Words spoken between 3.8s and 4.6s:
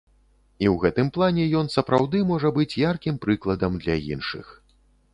для іншых.